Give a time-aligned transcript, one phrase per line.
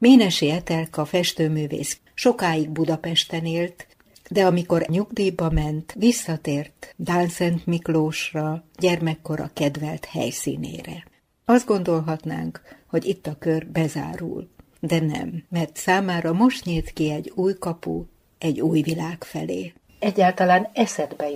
[0.00, 3.86] Ménesi Etelka festőművész sokáig Budapesten élt,
[4.30, 11.04] de amikor nyugdíjba ment, visszatért Dánszent Miklósra, gyermekkora kedvelt helyszínére.
[11.44, 14.48] Azt gondolhatnánk, hogy itt a kör bezárul,
[14.80, 18.04] de nem, mert számára most nyílt ki egy új kapu,
[18.38, 19.72] egy új világ felé.
[19.98, 21.30] Egyáltalán eszedbe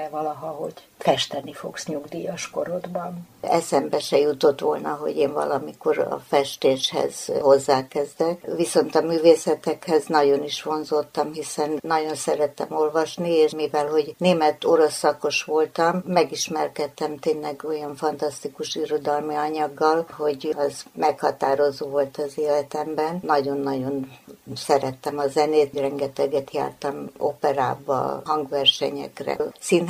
[0.00, 3.28] jutott-e valaha, hogy festeni fogsz nyugdíjas korodban?
[3.40, 10.62] Eszembe se jutott volna, hogy én valamikor a festéshez hozzákezdek, viszont a művészetekhez nagyon is
[10.62, 18.74] vonzottam, hiszen nagyon szerettem olvasni, és mivel, hogy német-orosz szakos voltam, megismerkedtem tényleg olyan fantasztikus
[18.74, 23.20] irodalmi anyaggal, hogy az meghatározó volt az életemben.
[23.22, 24.10] Nagyon-nagyon
[24.54, 29.36] szerettem a zenét, rengeteget jártam operába, hangversenyekre,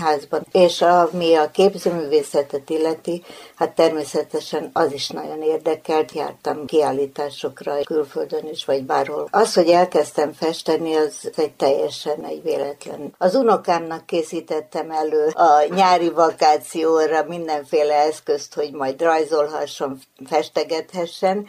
[0.00, 3.22] színházban, és ami a képzőművészetet illeti,
[3.54, 9.28] hát természetesen az is nagyon érdekelt, jártam kiállításokra külföldön is, vagy bárhol.
[9.30, 13.14] Az, hogy elkezdtem festeni, az egy teljesen egy véletlen.
[13.18, 21.46] Az unokámnak készítettem elő a nyári vakációra mindenféle eszközt, hogy majd rajzolhasson, festegethessen,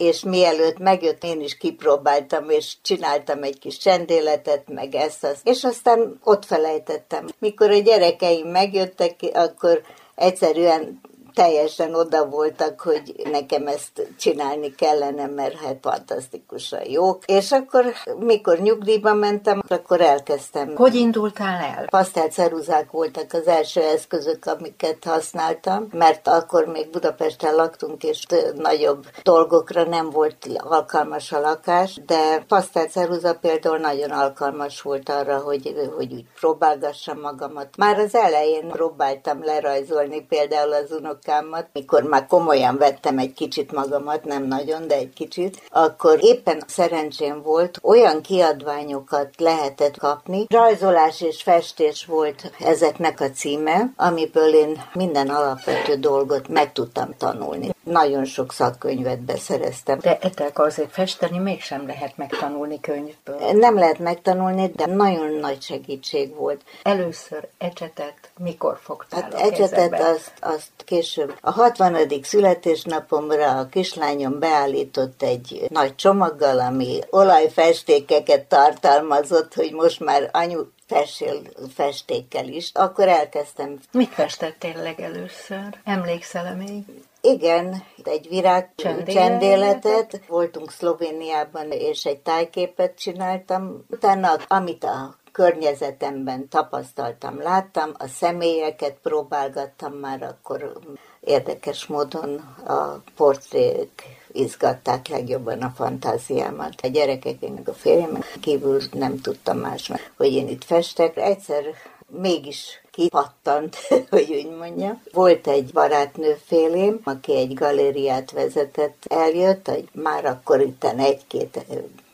[0.00, 5.64] és mielőtt megjött, én is kipróbáltam, és csináltam egy kis csendéletet, meg ezt, azt, és
[5.64, 7.26] aztán ott felejtettem.
[7.38, 9.80] Mikor a gyerekeim megjöttek, akkor
[10.14, 11.00] egyszerűen
[11.34, 17.24] teljesen oda voltak, hogy nekem ezt csinálni kellene, mert hát fantasztikusan jók.
[17.26, 20.76] És akkor, mikor nyugdíjba mentem, akkor elkezdtem.
[20.76, 21.84] Hogy indultál el?
[21.90, 29.84] Pasztelceruzák voltak az első eszközök, amiket használtam, mert akkor még Budapesten laktunk, és nagyobb dolgokra
[29.84, 36.24] nem volt alkalmas a lakás, de pasztelceruza például nagyon alkalmas volt arra, hogy, hogy úgy
[36.40, 37.76] próbálgassam magamat.
[37.76, 43.72] Már az elején próbáltam lerajzolni például az unok unokámat, mikor már komolyan vettem egy kicsit
[43.72, 50.46] magamat, nem nagyon, de egy kicsit, akkor éppen szerencsém volt, olyan kiadványokat lehetett kapni.
[50.48, 57.70] Rajzolás és festés volt ezeknek a címe, amiből én minden alapvető dolgot meg tudtam tanulni.
[57.84, 59.98] Nagyon sok szakkönyvet beszereztem.
[59.98, 63.38] De etelka azért festeni mégsem lehet megtanulni könyvből.
[63.52, 66.60] Nem lehet megtanulni, de nagyon nagy segítség volt.
[66.82, 71.09] Először ecsetet mikor fogtál hát a ecsetet azt, azt később.
[71.40, 71.96] A 60.
[72.22, 81.40] születésnapomra a kislányom beállított egy nagy csomaggal, ami olajfestékeket tartalmazott, hogy most már anyu fessél
[81.74, 82.70] festékkel is.
[82.74, 83.78] Akkor elkezdtem.
[83.92, 85.78] Mit festettél legelőször?
[85.84, 86.82] Emlékszel-e még?
[87.20, 89.14] Igen, egy virág Csendéletet.
[89.14, 90.20] csendéletet.
[90.26, 93.84] Voltunk Szlovéniában, és egy tájképet csináltam.
[93.90, 100.72] Utána, amit a környezetemben tapasztaltam, láttam, a személyeket próbálgattam már, akkor
[101.20, 102.34] érdekes módon
[102.66, 104.02] a portrék
[104.32, 106.74] izgatták legjobban a fantáziámat.
[106.82, 111.16] A gyerekek, a férjem kívül nem tudtam más, hogy én itt festek.
[111.16, 111.64] Egyszer
[112.06, 113.76] mégis kipattant,
[114.10, 115.00] hogy úgy mondja.
[115.12, 121.64] Volt egy barátnőfélém, aki egy galériát vezetett, eljött, hogy már akkor itt egy-két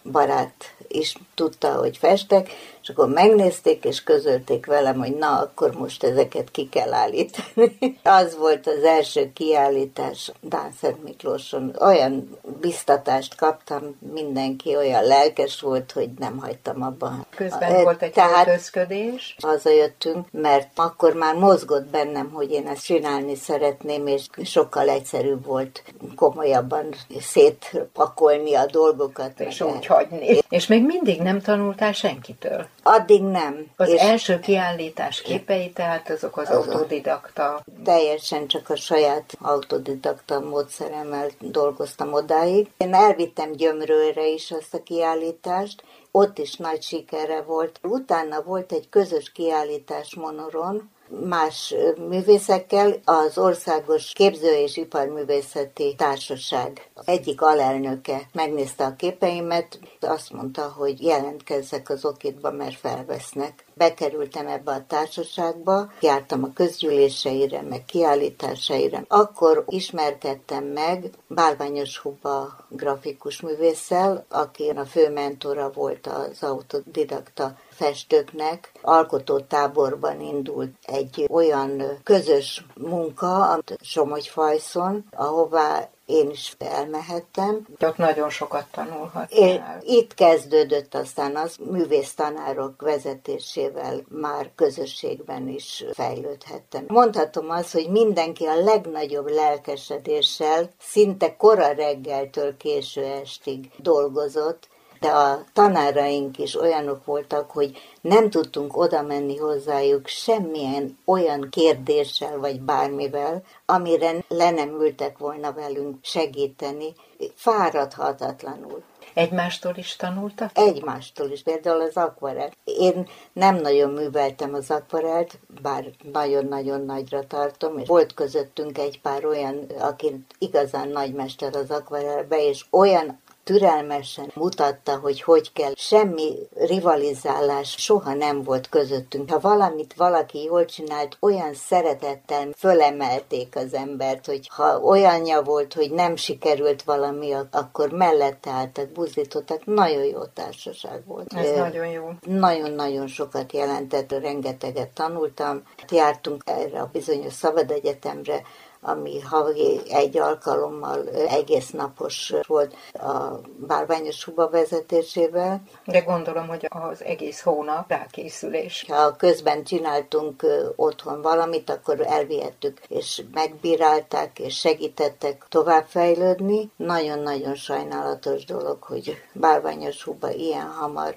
[0.03, 2.51] barát is tudta, hogy festek,
[2.87, 7.79] és akkor megnézték, és közölték velem, hogy na, akkor most ezeket ki kell állítani.
[8.03, 11.77] Az volt az első kiállítás Dánszent Miklóson.
[11.81, 17.13] Olyan biztatást kaptam, mindenki olyan lelkes volt, hogy nem hagytam abba.
[17.37, 19.37] Közben e, volt egy Tehát öltözködés.
[19.43, 25.83] Hazajöttünk, mert akkor már mozgott bennem, hogy én ezt csinálni szeretném, és sokkal egyszerűbb volt
[26.17, 29.41] komolyabban szétpakolni a dolgokat.
[29.41, 30.39] És úgy hagyni.
[30.49, 32.67] És még mindig nem tanultál senkitől?
[32.89, 33.67] Addig nem.
[33.77, 37.65] Az és első kiállítás képei, tehát azok az, az autodidakta.
[37.85, 42.71] Teljesen csak a saját autodidakta módszeremmel dolgoztam odáig.
[42.77, 47.79] Én elvittem Gyömrőre is azt a kiállítást, ott is nagy sikerre volt.
[47.83, 51.75] Utána volt egy közös kiállítás Monoron, más
[52.09, 61.03] művészekkel az Országos Képző és Iparművészeti Társaság egyik alelnöke megnézte a képeimet, azt mondta, hogy
[61.03, 63.66] jelentkezzek az okitba, mert felvesznek.
[63.79, 69.05] Bekerültem ebbe a társaságba, jártam a közgyűléseire, meg kiállításaira.
[69.09, 78.73] Akkor ismerkedtem meg Bálványos Huba grafikus művésszel, aki a fő mentora volt az autodidakta festőknek
[78.83, 87.67] alkotótáborban indult egy olyan közös munka, Somogy Fajszon, ahová én is elmehettem.
[87.81, 89.81] Ott nagyon sokat tanulhattál.
[89.83, 96.85] Itt kezdődött aztán az művésztanárok vezetésével már közösségben is fejlődhettem.
[96.89, 104.69] Mondhatom azt, hogy mindenki a legnagyobb lelkesedéssel szinte kora reggeltől késő estig dolgozott,
[105.07, 112.39] de a tanáraink is olyanok voltak, hogy nem tudtunk oda menni hozzájuk semmilyen olyan kérdéssel
[112.39, 116.95] vagy bármivel, amire le nem ültek volna velünk segíteni,
[117.35, 118.83] fáradhatatlanul.
[119.15, 120.51] Egymástól is tanultak?
[120.55, 122.51] Egymástól is, például az akvarel.
[122.65, 129.25] Én nem nagyon műveltem az akvarelt, bár nagyon-nagyon nagyra tartom, és volt közöttünk egy pár
[129.25, 135.73] olyan, aki igazán nagymester az akvarelbe, és olyan türelmesen mutatta, hogy hogy kell.
[135.77, 139.31] Semmi rivalizálás soha nem volt közöttünk.
[139.31, 145.91] Ha valamit valaki jól csinált, olyan szeretettel fölemelték az embert, hogy ha olyanja volt, hogy
[145.91, 149.65] nem sikerült valami, akkor mellette álltak, buzítottak.
[149.65, 151.33] Nagyon jó társaság volt.
[151.35, 152.11] Ez nagyon jó.
[152.21, 155.63] Nagyon-nagyon sokat jelentett, rengeteget tanultam.
[155.89, 158.43] Jártunk erre a bizonyos szabad egyetemre,
[158.81, 165.63] ami havi egy alkalommal egész napos volt a bárványos huba vezetésével.
[165.85, 168.85] De gondolom, hogy az egész hónap rákészülés.
[168.89, 170.47] Ha közben csináltunk
[170.77, 176.71] otthon valamit, akkor elvihettük, és megbírálták, és segítettek továbbfejlődni.
[176.77, 181.17] Nagyon-nagyon sajnálatos dolog, hogy bárványos huba ilyen hamar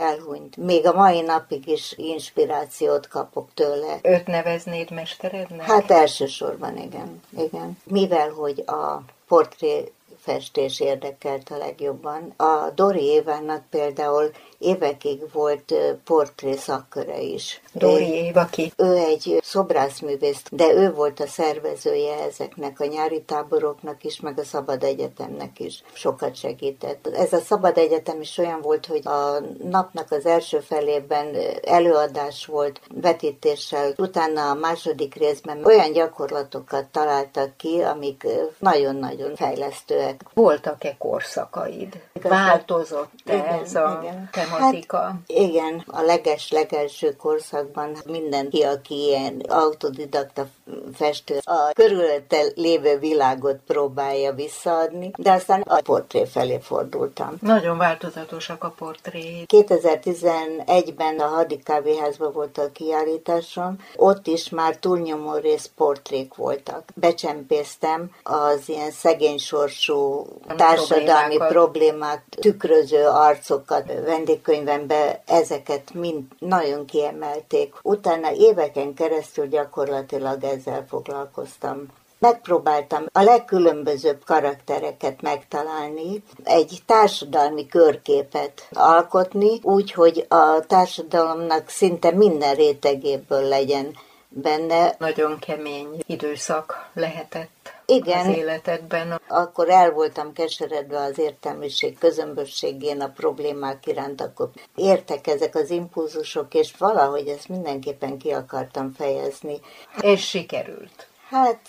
[0.00, 0.56] elhunyt.
[0.56, 3.98] Még a mai napig is inspirációt kapok tőle.
[4.02, 5.60] Őt neveznéd mesterednek?
[5.60, 7.78] Hát elsősorban igen, igen.
[7.84, 12.34] Mivel, hogy a portré festés érdekelt a legjobban.
[12.36, 15.74] A Dori Évának például évekig volt
[16.04, 17.60] portré szakköre is.
[17.72, 18.72] Dori Éva ki?
[18.76, 24.44] Ő egy szobrászművész, de ő volt a szervezője ezeknek a nyári táboroknak is, meg a
[24.44, 25.82] Szabad Egyetemnek is.
[25.92, 27.06] Sokat segített.
[27.06, 32.80] Ez a Szabad Egyetem is olyan volt, hogy a napnak az első felében előadás volt
[32.94, 38.26] vetítéssel, utána a második részben olyan gyakorlatokat találtak ki, amik
[38.58, 40.09] nagyon-nagyon fejlesztőek.
[40.34, 42.02] Voltak-e korszakaid?
[42.22, 44.98] Változott ez a igen tematika.
[44.98, 50.46] Hát, igen, a leges-legelső korszakban mindenki, aki ilyen autodidakta
[50.92, 57.36] festő, a körülötte lévő világot próbálja visszaadni, de aztán a portré felé fordultam.
[57.40, 59.44] Nagyon változatosak a portré.
[59.46, 66.84] 2011-ben a Hadi Kávéházban volt a kiállításom, ott is már túlnyomó rész portrék voltak.
[66.94, 70.26] Becsempésztem az ilyen szegény sorsú
[70.56, 77.74] társadalmi problémát, tükröző arcokat, vendég könyvembe ezeket mind nagyon kiemelték.
[77.82, 81.86] Utána éveken keresztül gyakorlatilag ezzel foglalkoztam.
[82.18, 92.54] Megpróbáltam a legkülönbözőbb karaktereket megtalálni, egy társadalmi körképet alkotni, úgy, hogy a társadalomnak szinte minden
[92.54, 93.96] rétegéből legyen
[94.28, 94.94] benne.
[94.98, 99.20] Nagyon kemény időszak lehetett igen, az életedben.
[99.28, 106.54] Akkor el voltam keseredve az értelmiség közömbösségén, a problémák iránt, akkor értek ezek az impulzusok,
[106.54, 109.60] és valahogy ezt mindenképpen ki akartam fejezni.
[110.00, 111.08] És sikerült.
[111.30, 111.60] Hát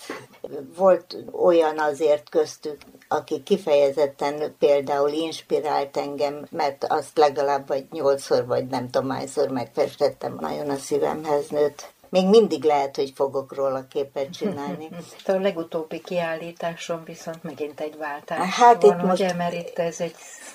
[0.76, 8.66] volt olyan azért köztük, aki kifejezetten például inspirált engem, mert azt legalább vagy nyolcszor, vagy
[8.66, 11.90] nem tudom hányszor megfestettem, nagyon a szívemhez nőtt.
[12.12, 14.88] Még mindig lehet, hogy fogok róla képet csinálni.
[15.26, 19.22] a legutóbbi kiállításon viszont megint egy váltás hát van, itt most...
[19.22, 20.14] ugye, mert itt ez egy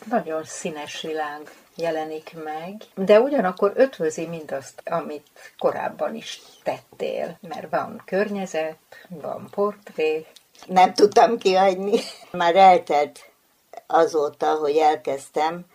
[0.10, 8.02] nagyon színes világ jelenik meg, de ugyanakkor ötvözi mindazt, amit korábban is tettél, mert van
[8.06, 8.78] környezet,
[9.10, 10.26] van portré.
[10.66, 12.00] Nem tudtam kiadni.
[12.32, 13.20] Már eltelt
[13.88, 15.66] azóta, hogy elkezdtem,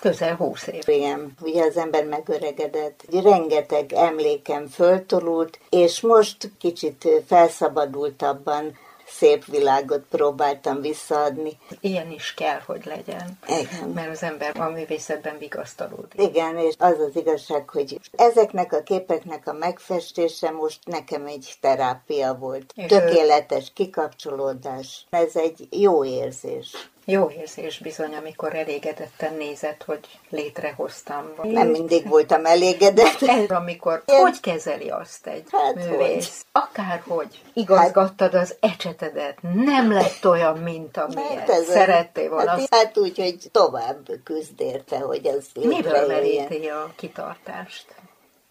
[0.00, 0.82] Közel húsz év.
[0.86, 3.04] Igen, ugye az ember megöregedett.
[3.22, 11.58] Rengeteg emlékem föltolult, és most kicsit felszabadultabban szép világot próbáltam visszaadni.
[11.80, 13.38] Ilyen is kell, hogy legyen.
[13.46, 13.88] Igen.
[13.94, 16.22] Mert az ember a művészetben vigasztalódik.
[16.22, 22.34] Igen, és az az igazság, hogy ezeknek a képeknek a megfestése most nekem egy terápia
[22.34, 22.72] volt.
[22.74, 25.06] És Tökéletes kikapcsolódás.
[25.10, 26.88] Ez egy jó érzés.
[27.04, 31.30] Jó érzés bizony, amikor elégedetten nézett, hogy létrehoztam.
[31.42, 33.22] Nem mindig voltam elégedett.
[33.42, 34.20] Ez amikor Én...
[34.20, 36.44] hogy kezeli azt egy hát művész?
[36.52, 36.62] Hogy?
[36.62, 42.50] Akárhogy igazgattad az ecsetedet, nem lett olyan, mint amilyet hát szerettél volna.
[42.50, 47.94] Hát, hát úgy, hogy tovább küzd érte, hogy az Miből meríti a kitartást?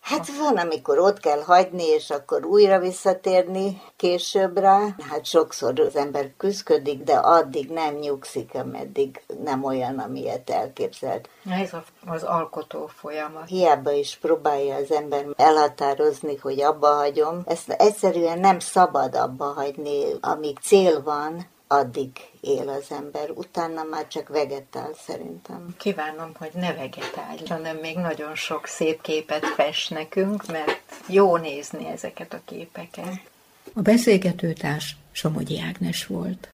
[0.03, 4.79] Hát van, amikor ott kell hagyni, és akkor újra visszatérni később rá.
[5.10, 11.29] Hát sokszor az ember küzdködik, de addig nem nyugszik, ameddig nem olyan, amilyet elképzelt.
[11.50, 11.72] Ez
[12.05, 13.48] az alkotó folyamat.
[13.48, 17.41] Hiába is próbálja az ember elhatározni, hogy abba hagyom.
[17.45, 22.10] Ezt egyszerűen nem szabad abba hagyni, amíg cél van, addig
[22.42, 25.75] él az ember, utána már csak vegetál szerintem.
[25.77, 31.88] Kívánom, hogy ne vegetálj, hanem még nagyon sok szép képet fest nekünk, mert jó nézni
[31.88, 33.20] ezeket a képeket.
[33.74, 36.39] A beszélgetőtárs Somogyi Ágnes volt.